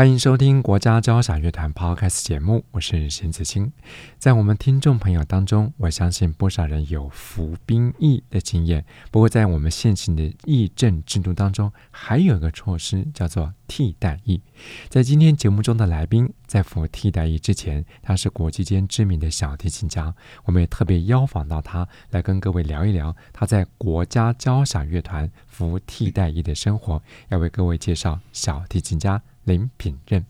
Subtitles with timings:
[0.00, 3.70] 欢迎收听国家交响乐团 Podcast 节目，我是邢子清。
[4.16, 8.82] 在我们听众朋友当中，我相信不少人有服兵役的经验。
[9.10, 14.40] 不过，在我们现行的役政制度当中，还有一个措施叫做替代役。
[14.88, 20.14] 在今天节目中的来宾，在服替代役之前，他是国际间知名的小提琴家。
[20.46, 29.20] 我们也特别邀访到他来跟各位聊一聊他在国家交响乐团服替代役的生活，要为各位介绍小提琴家。
[29.44, 30.24] 林品任，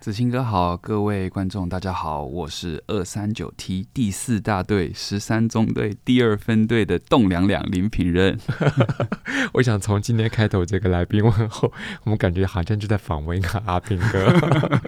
[0.00, 8.38] 子清哥好，各位观众大家好，我是二三九 T 第四大队十三中队第二分队的栋梁梁林品任。
[9.54, 14.30] 我想从今天开头这个来宾问候，我们感觉好像就在访问一个阿平哥。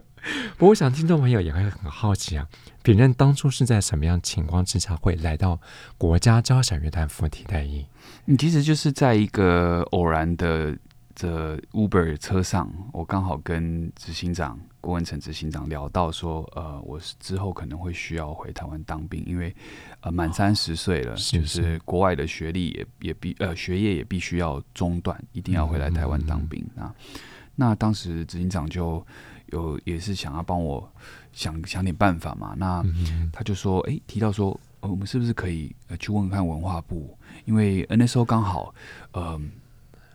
[0.58, 2.46] 不过我想听众朋友也会很好奇啊，
[2.82, 5.58] 品任当初是在什么样情况之下会来到
[5.96, 7.86] 国家交响乐团服替代役？
[8.26, 10.76] 你其实就是在一个偶然的。
[11.16, 19.52] 这 Uber 车上，我刚好跟执行长郭文成执行长聊到说，呃，我之后可能会需要回台湾当兵，因为
[20.02, 26.94] 呃满三十岁了，是是就是国外的学历也也必呃学业也必须要中断，一定要回来台湾当兵啊。
[27.54, 29.04] 那当时执行长就
[29.46, 30.86] 有也是想要帮我
[31.32, 32.84] 想想点办法嘛，那
[33.32, 38.74] 他就说，哎，提到说，呃，我们是不是可以呃去问问看文化部，因为 NSO 刚好，
[39.12, 39.40] 嗯、呃。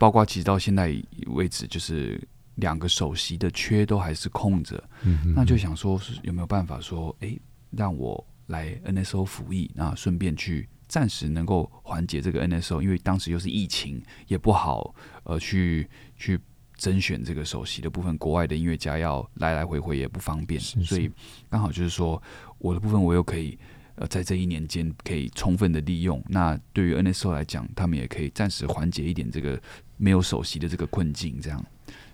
[0.02, 0.92] 包括其实到现在
[1.28, 2.20] 为止，就是
[2.56, 7.38] 两个首席的缺都还是空着，嗯、哼那就想说是有没有办法说，哎，
[7.70, 15.88] 让我来 NSO 服役，那顺便去暂时能够缓解这个 NSO，因为当时又是疫情，也不好呃去
[16.18, 16.40] 去
[16.76, 21.12] 甄选这个首席的部分，国外的音乐家要来来回回也不方便，是是所以
[21.48, 22.20] 刚好就是说
[22.58, 23.56] 我的部分我又可以。
[23.96, 26.24] 呃，在这一年间可以充分的利用。
[26.30, 29.62] 那对于 NSO 来讲，他们也可以暂时缓解一点这个
[30.02, 31.64] 没有首席的这个困境，这样，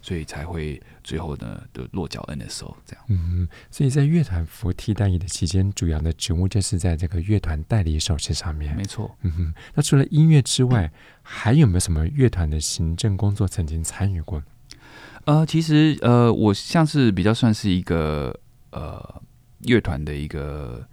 [0.01, 3.05] 所以才会最后呢的落脚 NSO 这样。
[3.07, 8.75] 嗯，所以在乐团服替代役的期间，主要的职务就是在这个乐团代理首席上面。
[8.75, 9.15] 没错。
[9.21, 10.91] 嗯哼，那除了音乐之外，
[11.23, 14.43] 还有没有什么乐团的行政工作曾经参与过？
[15.23, 18.37] 呃，其实呃，我像是比较算是一个
[18.71, 19.21] 呃
[19.61, 20.85] 乐团的一个。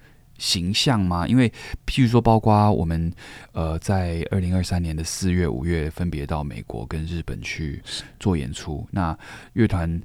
[0.45, 1.27] 形象吗？
[1.27, 1.51] 因为
[1.87, 3.11] 譬如说，包括我们
[3.53, 7.83] 呃，在二零二三年的四月、五月分别到美国跟日本去
[8.21, 8.87] 做演出。
[8.91, 9.17] 那
[9.55, 10.01] 乐团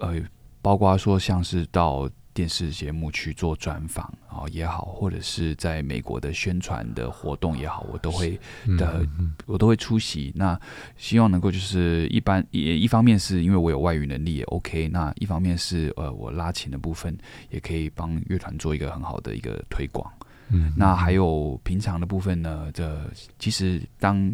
[0.00, 0.20] 呃，
[0.60, 2.10] 包括说像是到。
[2.36, 8.38] 电视节目去做专访啊也好，或者是在美国的宣传的活动也好，我都会
[8.76, 9.08] 的，
[9.46, 10.30] 我都会出席。
[10.34, 10.60] 那
[10.98, 17.16] 希望能够就是一般也一方面是因为我有外语能力也 OK，那一方面是呃我拉琴的部分
[17.48, 20.06] 也可以帮乐团做一个很好的一个推广。
[20.50, 24.30] 嗯，那还有平常的部分呢，这其实当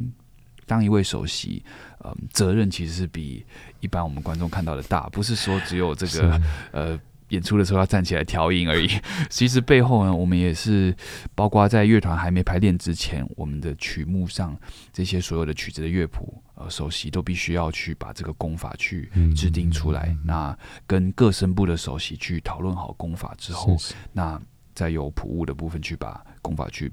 [0.66, 1.62] 当一位首席，
[2.00, 3.46] 呃，责任其实是比
[3.78, 6.42] 一般我们观众看到的大，不是说只有这个
[6.72, 7.00] 呃。
[7.32, 8.88] 演出的时候要站起来调音而已，
[9.28, 10.94] 其实背后呢，我们也是
[11.34, 14.56] 包括在乐团还没排练之前，我们的曲目上
[14.92, 20.08] 这些所有的曲子的乐谱，呃，首席都必须要去把这个功法去制定出来。
[20.10, 24.40] 嗯、那跟各声部的首席去讨论好功法之后，是是那
[24.74, 26.92] 再由谱务的部分去把功法去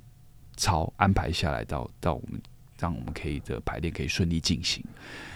[0.56, 2.41] 抄安排下来到到我们。
[2.79, 4.84] 让我们可以的排练可以顺利进行。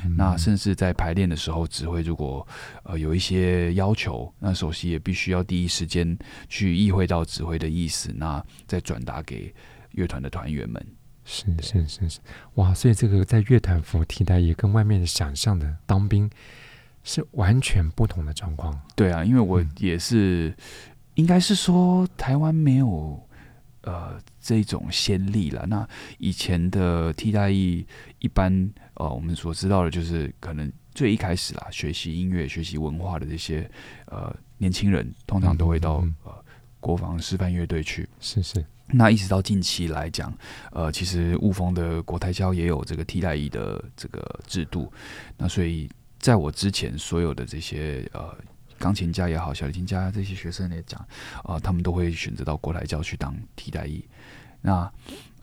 [0.05, 2.47] 嗯、那甚至在排练的时候，指挥如果
[2.83, 6.17] 呃有一些要求，那首席也必须要第一时间
[6.47, 9.53] 去意会到指挥的意思，那再转达给
[9.91, 10.83] 乐团的团员们。
[11.25, 12.19] 是是是是，
[12.55, 12.73] 哇！
[12.73, 16.29] 所以这个在乐团服替代也跟外面想象的当兵
[17.03, 18.77] 是完全不同的状况。
[18.95, 20.55] 对啊，因为我也是，嗯、
[21.15, 23.21] 应该是说台湾没有。
[23.83, 25.65] 呃，这种先例了。
[25.67, 25.87] 那
[26.17, 27.85] 以前的替代役，
[28.19, 33.69] 一般呃，我们所知道的就是，可能最一开始啦，学习音乐、学习文化的这些
[34.05, 36.45] 呃年轻人，通常都会到、嗯、呃
[36.79, 38.07] 国防示范乐队去。
[38.19, 38.65] 是是。
[38.87, 40.33] 那一直到近期来讲，
[40.71, 44.91] 呃，其实雾峰的国台交也有这个替代役的这个制度。
[45.37, 45.89] 那所以
[46.19, 48.35] 在我之前，所有的这些呃。
[48.83, 50.99] 钢琴家也好，小提琴家这些学生来讲，
[51.43, 54.03] 啊、呃，他们都会选择到国台教去当替代役。
[54.59, 54.91] 那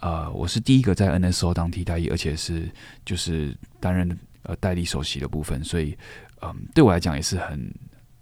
[0.00, 2.70] 呃，我是第一个在 NSO 当替代役，而且是
[3.02, 5.96] 就是担任呃代理首席的部分，所以
[6.42, 7.72] 嗯、呃，对我来讲也是很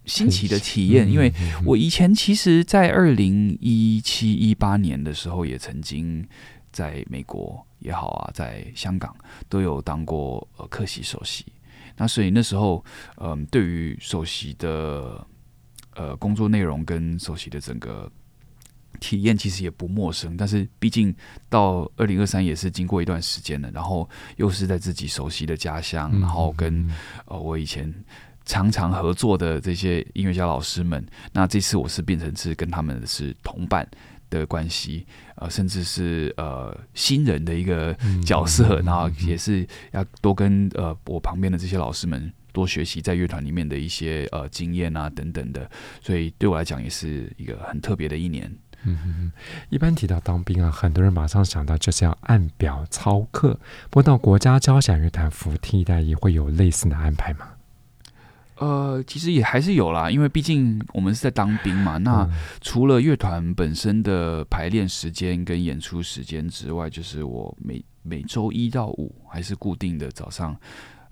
[0.05, 1.33] 新奇的体验，因为
[1.67, 6.25] 我以前其实，在二零一七一八年的时候，也曾经
[6.71, 9.13] 在美国也好啊，在香港
[9.49, 11.45] 都有当过呃客席首席。
[11.99, 12.83] 那所以那时候，
[13.17, 15.27] 嗯、呃，对于首席的
[15.95, 18.11] 呃工作内容跟首席的整个
[18.99, 20.35] 体验，其实也不陌生。
[20.35, 21.15] 但是毕竟
[21.51, 26.91] 到二零二三也是经过一段时间了，然后又是在自己熟悉的家乡，然后跟
[27.27, 27.93] 呃我以前。
[28.45, 33.87] 常常合作的这些音乐家老师们，那这次我是变成是跟他们是同伴
[34.31, 45.71] 的关系，呃，甚至是呃新人的一个角色，然后也是要多跟呃我旁边的这些老师们多学习在乐团里面的一些呃经验啊等等的，
[46.01, 48.53] 所以对我来讲也是一个很特别的一年。
[48.85, 49.33] 嗯哼哼，
[49.71, 53.59] 一般提到当兵啊，很多人马上想到就是要按表操课，
[53.91, 57.49] 不过到国家交响乐团服替代役会有类似的安排吗？
[58.59, 61.97] 呃，其实也还是有啦，因为毕竟我们是在当兵嘛。
[61.97, 62.29] 那
[62.61, 70.57] 除了乐团本身的排练时间跟演出时间之外，就是我每每周一到五还是固定的早上，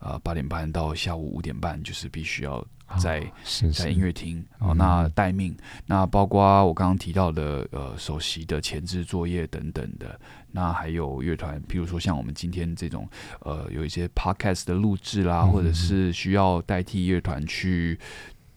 [0.00, 2.66] 呃，八点半到下午五点半，就是必须要。
[2.98, 10.18] 在、哦、在音乐厅哦，那待命，嗯、那包括我刚刚提到的呃首席的前置作业等等的，
[10.52, 13.08] 那还有乐团，譬如说像我们今天这种
[13.40, 17.98] 呃有一些 podcast 的录制啦，嗯、或者是需要代替乐团去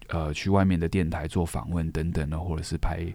[0.09, 3.05] 呃去外面的电台做访问等等的，或者是拍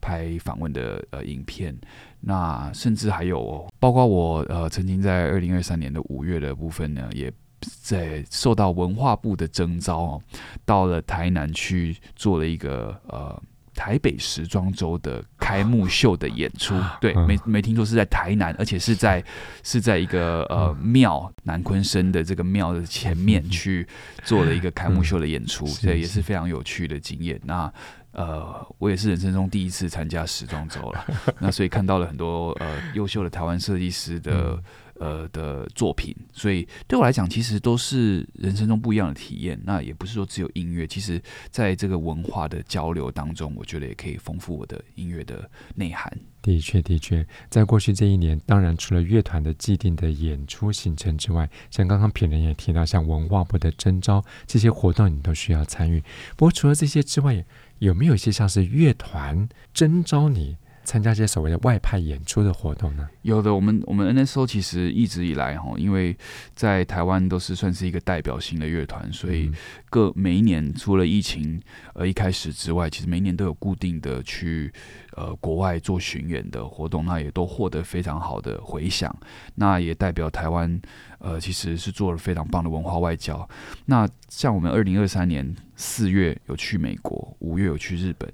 [0.00, 1.76] 拍访问的呃影片，
[2.20, 7.32] 那甚至还有包括我呃曾经在二零二三年的五月的部分呢，也。
[7.60, 10.22] 在受到文化部的征召哦，
[10.64, 13.42] 到了台南去做了一个呃
[13.74, 16.74] 台北时装周的开幕秀的演出。
[17.00, 19.22] 对，没没听说是在台南，而且是在
[19.62, 23.86] 是在一个呃庙南鲲鯓的这个庙的前面去
[24.24, 27.40] 做了一个开幕秀的演出，这也是非常有趣的经验。
[27.44, 27.72] 那
[28.12, 31.04] 呃，我也是人生中第一次参加时装周了，
[31.38, 34.60] 那所以看到了很多呃优秀的台湾设计师的。
[34.98, 39.58] 呃的作品，所以对我来讲，其实都是人生中不一样的体验。
[39.64, 46.12] 那也不是说只有音乐，其实在这个文化的交流当中，我觉得也可以丰富我的音乐的内涵。
[46.40, 56.00] 的确，的确，在过去这一年，当然除了乐团的既定的演出行程之外，像刚刚品人也提到，像文化部的征招这些活动，你都需要参与。
[56.36, 57.44] 不过除了这些之外，
[57.80, 60.56] 有没有一些像是乐团征招你？
[60.88, 63.06] 参加这些所谓的外派演出的活动呢？
[63.20, 66.16] 有的，我们我们 NSO 其实一直以来哈，因为
[66.54, 69.52] 在台湾都是算是一个代表性的乐团，所以
[69.90, 71.60] 各每一年除了疫情
[71.92, 74.72] 呃一开始之外，其实每一年都有固定的去
[75.12, 79.14] 呃国外做巡演的活动，那也都获得非常好的回响。
[79.56, 80.80] 那也代表台湾
[81.18, 83.46] 呃其实是做了非常棒的文化外交。
[83.84, 88.26] 那像我们二零二三年四月有去美国，五月有去日本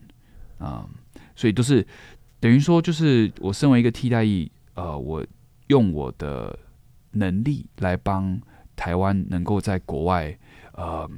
[0.58, 0.88] 啊、呃，
[1.34, 1.84] 所以都是。
[2.44, 5.24] 等于说，就是我身为一个替代役，呃，我
[5.68, 6.58] 用我的
[7.12, 8.38] 能力来帮
[8.76, 10.38] 台湾能够在国外，
[10.74, 11.08] 呃，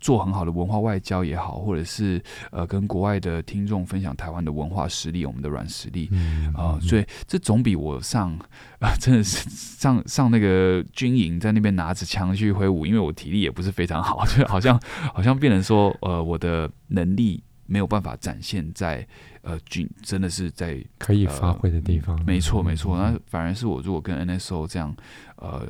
[0.00, 2.22] 做很好的文化外交也好，或者是
[2.52, 6.08] 呃，跟国外的听众分享台湾的文化实力，我们的软实力，
[6.54, 8.30] 啊、呃，所以这总比我上
[8.78, 14.80] 啊、呃，真的是上上那个军营，在那边拿着枪去挥舞，因为我体力也不是非常好，就好像
[15.12, 17.42] 好像变成说，呃，我的能力。
[17.72, 19.06] 没有办法展现在
[19.40, 22.98] 呃军真的是在可以发挥的地方，没错没错。
[22.98, 24.94] 那反而是我如果跟 NSO 这样
[25.36, 25.66] 呃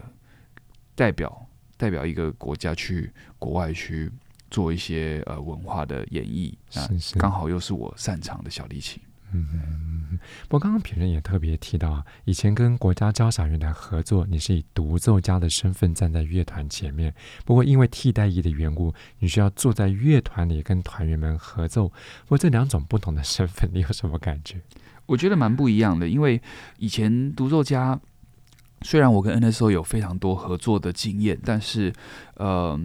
[0.97, 4.11] 代表代表一个国家去国外去
[4.50, 6.88] 做一些呃文化的演绎，那
[7.21, 9.00] 刚好又是我擅长的小提琴。
[9.35, 17.15] 嗯，不过刚刚评论也特别提到啊，以前跟国家交响乐团合作，你是以独奏家的身份站在乐团前面。
[17.47, 21.89] 不过因为替代役的缘故，你需要坐在乐团里跟团员们合奏。
[21.89, 24.61] 不过这两种不同的身份，你有什么感觉？
[25.07, 26.41] 我觉得蛮不一样的，因为
[26.77, 27.99] 以前独奏家
[28.83, 31.91] 虽然我跟 NSO 有非常多合作的经验，但是
[32.35, 32.79] 呃，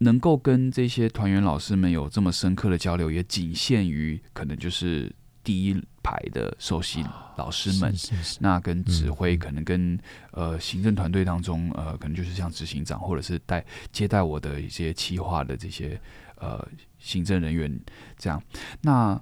[0.00, 5.10] 能够跟这些团员老师们有这么深刻的交流，也仅限于可能就是。
[5.44, 7.04] 第一排的首席
[7.36, 10.00] 老师们，是是是，那跟指挥可能跟、嗯、
[10.32, 16.00] 呃行政团队当中呃可能就是像执行长或者是带接待我的一些企划的这些
[16.36, 16.66] 呃
[16.98, 17.78] 行政人员
[18.18, 18.42] 这样，
[18.80, 19.20] 那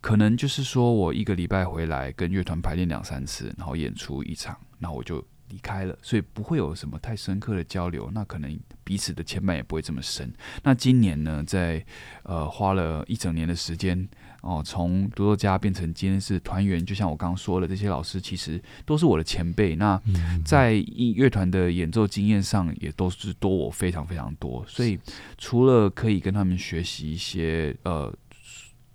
[0.00, 8.10] 可能就是说我一个礼拜回来跟乐团排练两三次，然后演出一场，那我就离开了，所以不会有什么太深刻的交流。
[8.12, 10.30] 那可能彼此的牵绊也不会这么深。
[10.62, 11.82] 那今年呢，在
[12.24, 14.06] 呃花了一整年的时间
[14.44, 19.74] 哦，从独奏家变成今天是团员，就像我刚刚说的，这些老师其实都是我的前辈。
[19.74, 20.00] 那
[20.44, 24.64] 在音乐团的演奏经验上，也都是多我非常非常多。
[24.68, 24.98] 所以
[25.38, 28.14] 除了可以跟他们学习一些呃。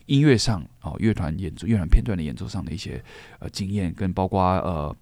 [0.06, 3.00] 音乐上哦，乐团演奏、乐团片段的演奏上的一些
[3.38, 4.96] 呃经验，跟包括呃，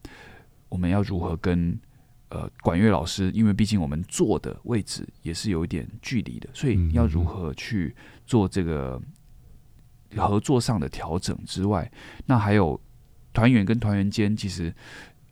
[0.67, 1.79] 我们要如何跟
[2.27, 9.01] 呃管乐老师，因为毕竟我们坐的位置也是有一点距离的，所以要如何去做这个
[10.17, 11.89] 合作上的调整之外，
[12.25, 12.79] 那还有
[13.33, 14.74] 团员跟团员间，其实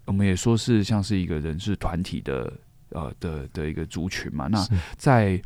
[0.05, 2.53] 我们也说是像是一个人事团体的
[2.89, 4.65] 呃的的一个族群嘛，那
[4.97, 5.41] 在。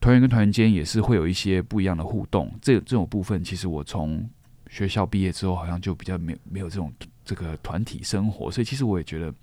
[0.00, 4.28] 团员跟团员间也是会有一些不一样的互动，这这种部分其实我从
[4.68, 6.92] 学校毕业之后，好像就比较没有没有这种
[7.24, 9.34] 这个团体生活，所以其实我也觉得，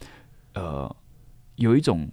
[0.54, 0.96] 呃，
[1.56, 2.08] 有一种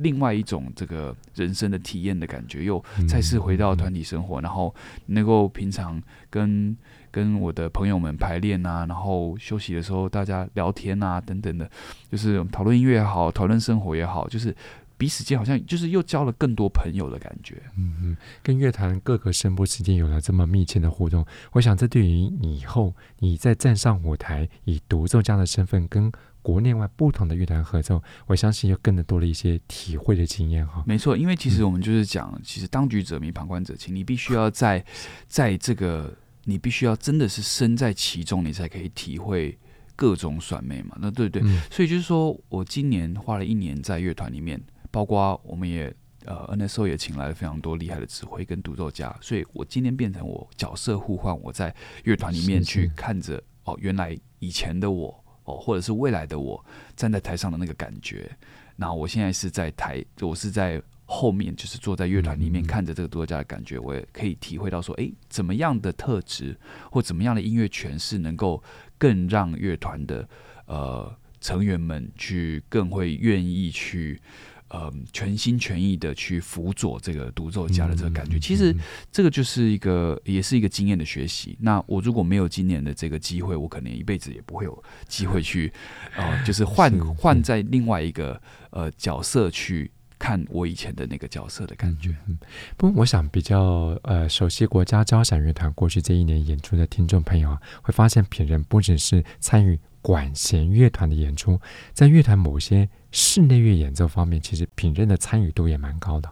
[0.00, 4.74] 另外一种这个人生的体验的感觉，又再次回到团体生活，然后
[5.06, 6.76] 能够平常跟
[7.10, 11.70] 跟我的朋友们排练啊，然后休息的时候大家聊天啊等等的，
[12.10, 14.54] 就是讨论音乐也好，讨论生活也好，就是。
[15.00, 17.56] 彼此间好像就是又交了更多朋友的感觉。
[17.74, 30.82] 嗯嗯，跟乐坛各个声部之间有了这么密切的互动，我想这对于以后你在站上舞台以独奏家的身份跟国内外不同的乐团合奏，我相信又更的多了一些体会的经验哈。
[30.86, 34.84] 没错，因为其实我们就是讲，嗯、其实当局者迷，旁观者清，你必须要在
[35.26, 39.58] 在这个，你必须要真的是身在其中，你才可以体会。
[39.96, 44.58] 各种选美嘛，那对对，嗯、所以就是说我今年花了一年在乐团里面，
[44.90, 45.94] 包括我们也
[46.24, 55.19] 呃 NSO 也请来了非常多厉害的指挥跟独奏家，所以我今天变成我角色互换，我在乐团里面去看着哦，原来以前的我
[55.50, 56.64] 哦，或者是未来的我
[56.96, 58.30] 站在台上的那个感觉，
[58.76, 60.82] 那我现在是在台，我是在。
[61.12, 66.56] 后面就是坐在乐团里面看着这个作家的感觉，我也可以体会到说，诶，怎么样的特质
[66.88, 68.62] 或怎么样的音乐诠释，能够
[68.96, 70.28] 更让乐团的
[70.66, 74.20] 呃成员们去更会愿意去
[74.70, 78.38] 呃全心全意的去辅佐这个独奏家的这个感觉。
[78.38, 78.74] 其实
[79.12, 81.56] 这个就是一个也是一个经验的学习。
[81.60, 85.72] 那我如果没有今年的这个机会，我可能一辈子也不会有机会 去
[86.16, 89.90] 呃，就是换换在另外一个呃角色去。
[90.22, 92.38] 看我以前的那个角色的感觉，嗯，
[92.76, 101.58] 不过我想比较呃熟悉国家交响乐团过去这一年演出的听众朋友啊，会发现品人不只是参与管弦乐团的演出，
[101.94, 106.30] 在乐团某些室内乐演奏方面，其实品任的参与度也蛮高的。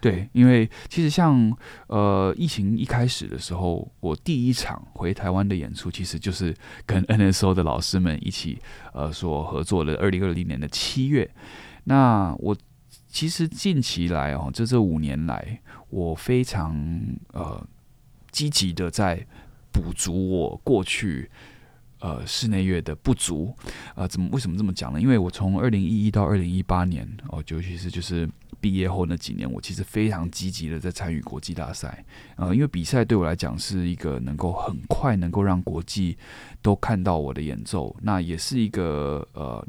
[0.00, 1.52] 对，因为其实像
[1.88, 6.54] 呃疫情一开始的时候，我第一场回台湾的演出，其实就是
[6.86, 8.58] 跟 NSO 的老师们一起
[8.92, 11.30] 呃所合作的二零二零年的七月，
[11.84, 12.56] 那我。
[13.10, 17.00] 其实近期来哦，这这五年来，我非常
[17.32, 17.66] 呃
[18.30, 19.26] 积极的在
[19.72, 21.30] 补足我过去
[22.00, 23.54] 呃室内乐的不足。
[23.94, 25.00] 呃，怎么为什么这么讲呢？
[25.00, 28.28] 因为我从二零一一到二零一八年哦，尤其是就是
[28.60, 32.04] 毕业后那几年，我其实非常积极的在参与国际大赛。
[32.36, 36.16] 呃，因为比赛对我来讲是一个能够很快能够让国际
[36.62, 39.66] 都看到我的演奏，那也是一个呃。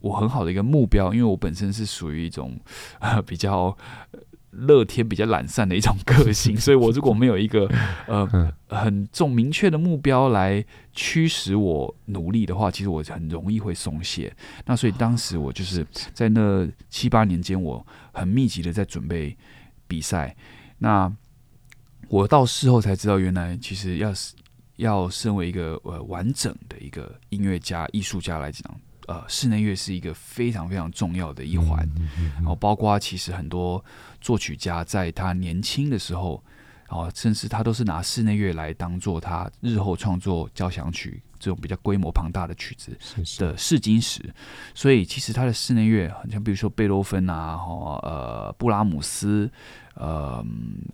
[0.00, 2.60] 我很好的一个目标，因为我本身是属于一种
[3.24, 3.74] 比较
[4.56, 7.68] 乐天、比较懒散的一种个性， 所以我如果没有一个
[8.06, 14.34] 呃很重明确的目标来驱使我努力的话，其实我很容易会松懈。
[14.66, 19.36] 那所以当时我就是在那七八年间，我很密集的在准备
[19.86, 20.34] 比赛。
[20.78, 21.12] 那
[22.08, 24.34] 我到事后才知道，原来其实要是
[24.76, 28.62] 要身为一个呃完整的一个音乐家、艺术家来讲。
[29.06, 31.86] 呃，室内乐是一个非常非常重要的一环，
[32.36, 33.84] 然后包括其实很多
[34.24, 36.42] 作曲家在他年轻的时候，
[36.88, 42.96] 啊甚至他都是拿室内乐来当做他日后创作交响曲这种比较规模庞大的曲子
[43.38, 44.22] 的试金石，
[44.74, 47.58] 所以其实他的室内乐，像比如说贝多芬啊，
[48.02, 49.50] 呃，布拉姆斯。
[49.96, 50.44] 呃，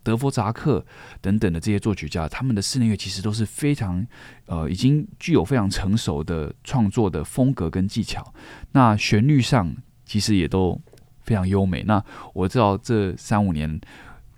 [0.03, 0.85] 德弗扎克
[1.23, 4.07] 等等的这些作曲家，他们的室内乐其实都是非常
[4.45, 8.35] 呃，已经具有非常成熟的创作的风格跟技巧。
[8.73, 10.79] 那旋律上其实也都
[11.31, 11.85] 非常优美。
[11.85, 13.81] 那我知道这三五年，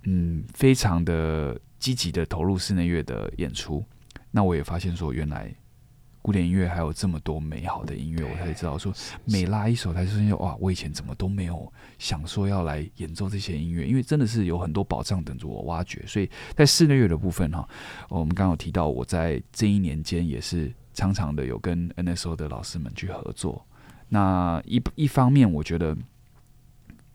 [0.02, 3.82] 嗯，非常的积极的投入室内乐的演出。
[4.30, 5.50] 那我也发现说，原来。
[6.24, 8.94] 古典音乐还有这么多美好的音乐，我才知道说，
[9.24, 16.00] 每拉一首，才发现哇，我以前怎么都没有想说要来演奏这些音乐，因为真的是有很多宝藏等着我挖掘。
[16.06, 17.68] 所以在室内乐的部分哈，
[18.08, 23.66] 我们刚刚有提到，我在这一年间也是常常的有跟 NSO 的老师们去合作。
[24.08, 25.96] 那一一方面，我觉得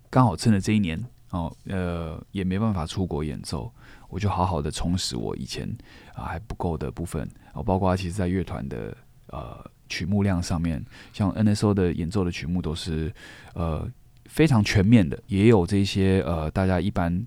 [0.09, 3.71] 刚好趁着这一年哦，呃，也没办法出国演奏，
[4.09, 5.67] 我就好好的充实我以前
[6.15, 7.29] 啊、还不够的部分。
[7.53, 8.95] 哦，包括其实在乐团的
[9.27, 13.13] 呃曲目量上面，像 NSO 的演奏的曲目都是
[13.53, 13.87] 呃
[14.25, 17.25] 非常全面的，也有这些呃大家一般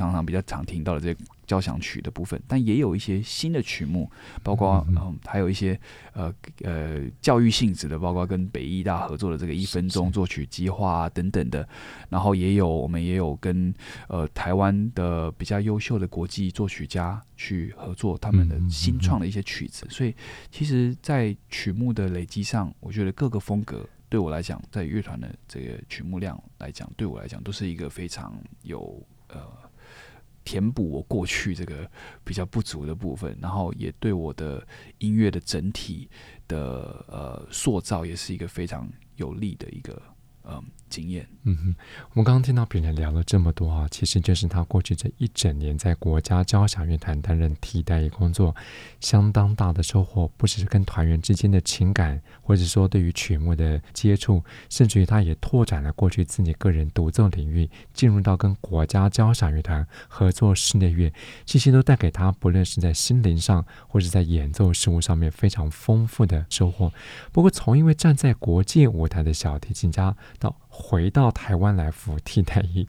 [0.00, 1.16] 常常比较常听到的这些。
[1.50, 4.08] 交响曲的部分，但也有一些新的曲目，
[4.40, 5.76] 包括嗯、呃，还有一些
[6.12, 11.68] 呃呃教育性质的，包括跟北艺大合作的这个一分钟作曲计划啊等等的，
[12.08, 13.74] 然后也有我们也有跟
[14.06, 20.14] 呃台湾的比较优秀的国际作曲家去合作，他们的新创的一些曲子，所以
[20.52, 29.68] 其实，在曲目的累积上，我觉得各个风格对我来讲，在乐团的这个曲目量来讲，对我来讲都是一个非常有呃。
[30.50, 31.88] 填补我过去这个
[32.24, 34.66] 比较不足的部分，然后也对我的
[34.98, 36.10] 音乐的整体
[36.48, 40.02] 的呃塑造也是一个非常有利的一个。
[40.44, 41.26] 嗯，经验。
[41.44, 41.74] 嗯哼，
[42.10, 48.54] 我们刚刚听到别人聊了这么多啊，其实就是他过去这一整年在国家交响乐团担任替代工作，
[49.00, 61.10] 相当大的收获，不只是跟团员之间的情感，或者说对于曲目的接触，甚至于他也拓展了过去自己个人独奏领域，进入到跟国家交响乐团合作室内乐，
[61.46, 66.92] 这些都带给他不论是在心灵上，或者在演奏事物上面非常丰富的收获。
[67.32, 72.86] 不过，从一位站在国际舞台的小提琴家，到回到台湾来服替代役，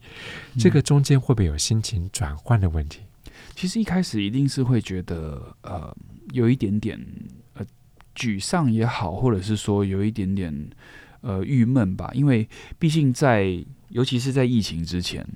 [0.58, 3.00] 这个中间会不会有心情转换的问题？
[3.54, 5.94] 其实一开始一定是会觉得呃
[6.32, 6.98] 有一点点
[7.54, 7.64] 呃
[8.14, 10.70] 沮丧也好，或者是说有一点点
[11.20, 15.26] 呃郁闷吧，因为毕竟在尤其是在疫情之前，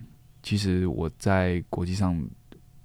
[0.42, 2.18] 其实我在国际上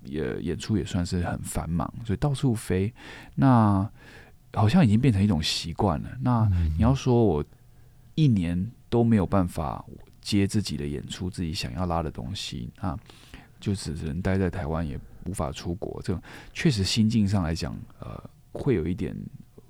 [0.04, 2.94] 也演出也算是很繁忙，所以到处飞，
[3.36, 3.90] 那
[4.54, 6.10] 好像已经变成一种习惯了。
[6.22, 7.46] 那你要说我
[8.16, 8.72] 一年。
[8.92, 9.84] 都没有办法
[10.20, 13.00] 接自己的演出，自己想要拉的东西啊，
[13.58, 16.02] 就只能待在台湾，也无法出国。
[16.04, 16.22] 这种
[16.52, 18.22] 确实心境上来讲，呃，
[18.52, 19.16] 会有一点，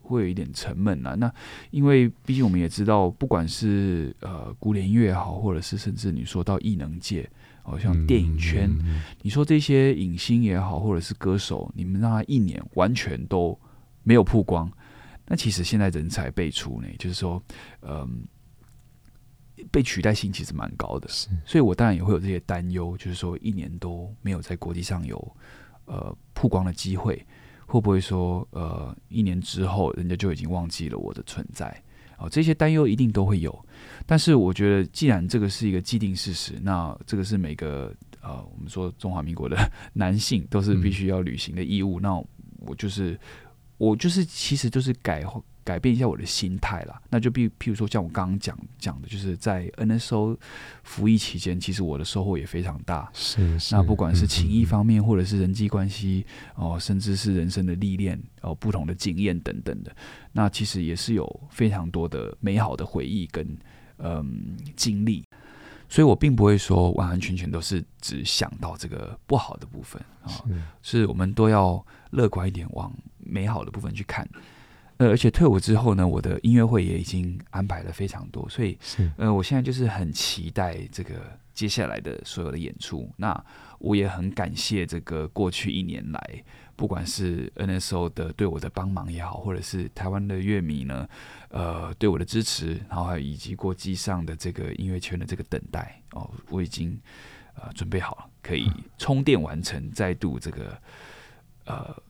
[0.02, 1.14] 会有一点沉闷啊。
[1.14, 1.32] 那
[1.70, 7.30] 因为毕竟我们也知道，不管是呃古典音乐也好，或者是甚至你说到艺能界，
[7.62, 8.70] 好像电影圈，
[9.22, 13.58] 你说这些影星也好，或者是歌手，你们让他一年完全都
[14.02, 14.70] 没有曝光，
[15.28, 17.40] 那其实现在人才辈出呢，就是说，
[17.84, 18.26] 嗯。
[19.70, 25.36] 被取代性其实蛮高的，是，所以我当然也会有这些担忧，就是说一年都没有在国际上有
[25.86, 27.26] 呃曝光的机会，
[27.66, 31.70] 会不会说呃一年之后人家就已经忘记了我的存在？
[32.18, 33.66] 哦，这些担忧一定都会有。
[34.06, 39.58] 但是我觉得，既然这个是一个既定事实，那这个是每个呃我们说中华民国的
[39.94, 42.00] 男性都是必须要履行的义务。
[42.00, 42.14] 嗯、那
[42.60, 43.20] 我就是
[43.78, 45.24] 我就是其实就是改。
[45.64, 50.38] 改变一下我的心态啦，那就比譬如说像我刚刚讲讲的，就是在 NSO
[50.84, 53.10] 服役期间，其实我的收获也非常大。
[53.14, 59.96] 是，是那不管是情谊方面，或者是人际关系哦，甚至是人生的历练哦，不同的经验等等的，
[60.32, 63.58] 那其实也是有非常多的美好的回忆跟
[63.98, 65.24] 嗯经历。
[65.88, 70.50] 所以我并不会说完完全全都是只想到这个不好的部分啊，哦、
[70.82, 74.26] 是我们都要乐观一点，往美好的部分去看。
[75.02, 78.78] 呃，而且退伍之后呢，我的音乐会也已经安排了非常多，所以，
[79.18, 81.16] 呃，我现在就是很期待这个
[81.56, 83.12] 接下来的所有的演出。
[83.18, 83.44] 那
[83.80, 86.44] 我也很感谢这个过去一年来，
[86.76, 91.10] 不管是 NSO 的对我的帮忙也好，或者是台湾的乐迷呢，
[91.50, 96.96] 呃，对我的支持，然后还有以及国际上的这个音乐圈的这个等待哦，我已经
[97.56, 100.80] 呃准备好了，可以充电完成，再度这个
[101.66, 102.04] 呃。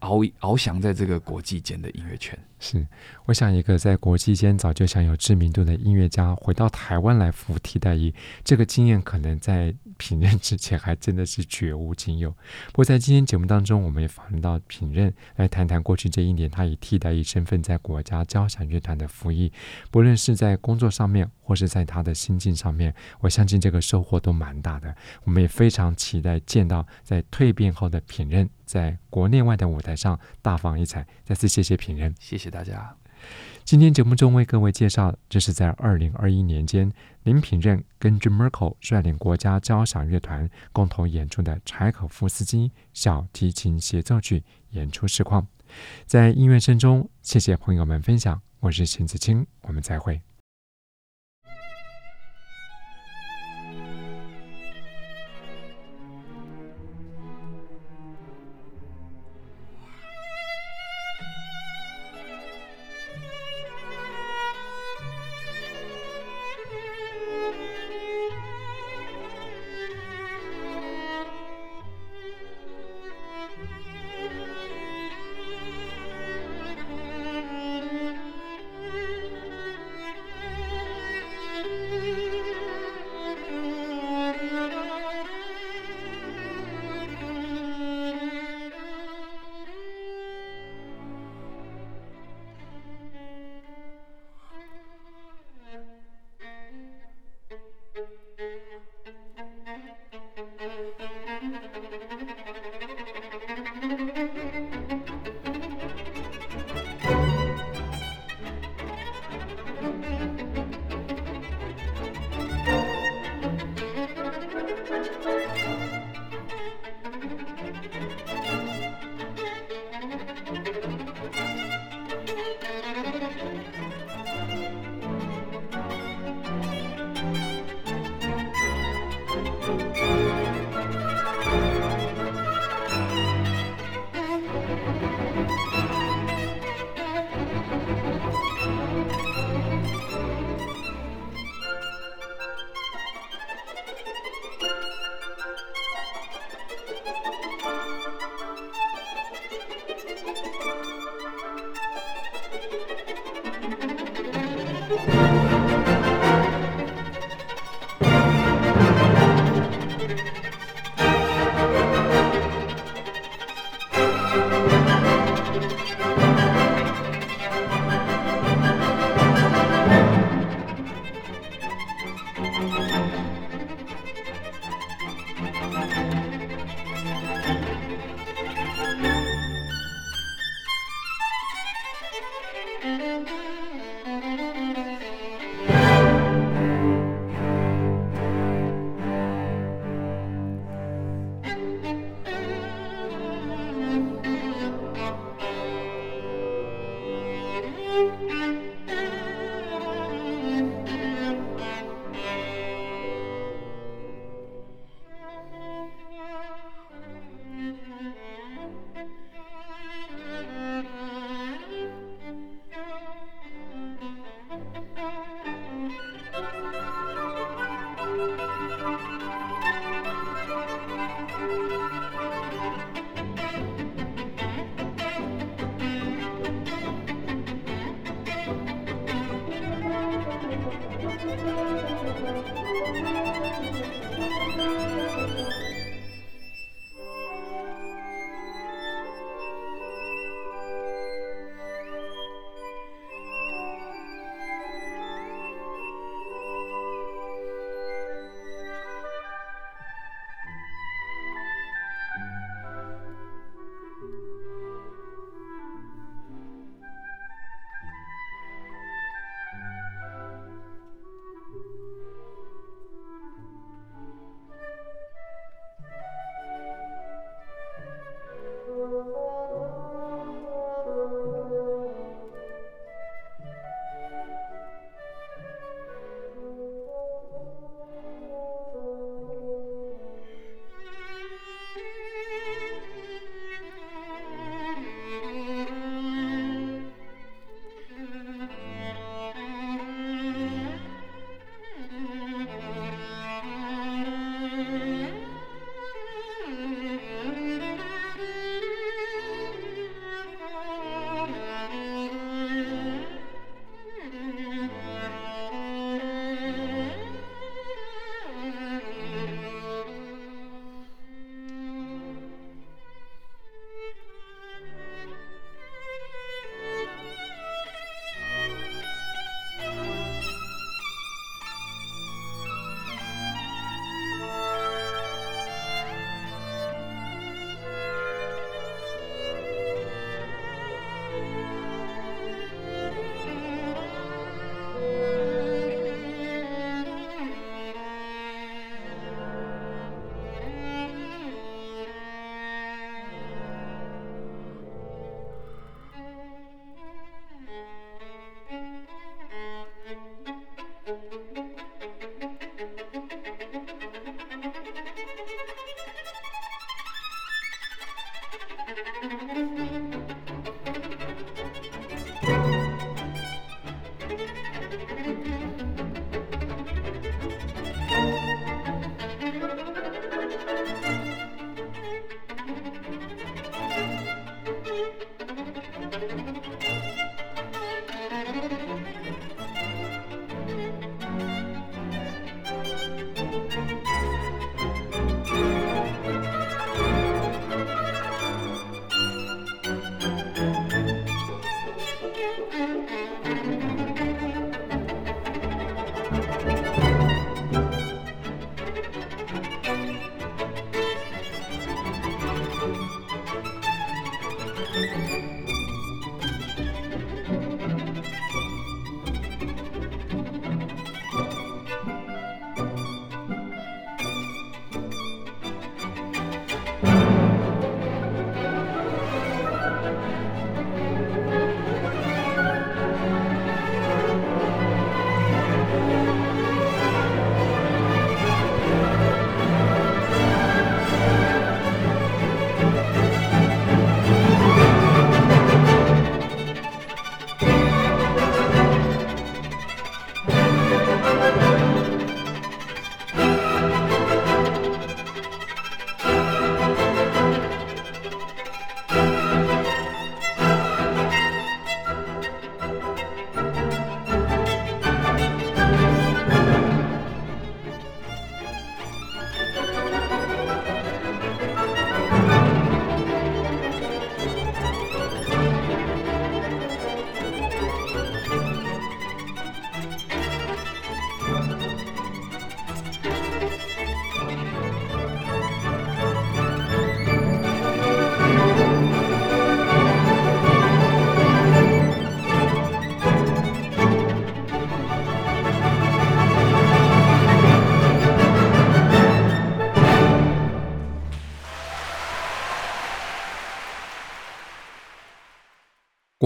[0.00, 2.86] 翱翱翔在这个国际间的音乐圈，是
[3.26, 12.30] 我想一个在国际间早就享有知名度的音乐家回到台湾来服替代役，这个经验可能在品任之前还真的是绝无仅有。
[12.30, 19.52] 不过在今天节目当中，我们也访问到品任来谈谈过去这一年他以替代役身份在国家交响乐团的服役，
[19.90, 24.94] 不论是在工作上面或是在他的心境上面，我相信这个收获都蛮大的。
[25.24, 28.48] 我们也非常期待见到在蜕变后的品任。
[28.64, 32.94] 在国内外的舞台上大放异彩，再次谢谢品任，谢谢大家。
[33.64, 36.90] 今天节目中为各位介绍，这是在二零二一年间
[37.24, 45.46] 林品任跟 Jim Merkle 率领国家交响乐团共同演出的柴可夫斯基小提琴协奏曲演出实况。
[46.06, 50.18] 在音乐声中，谢谢朋友们分享，我是邢子清，我们再会。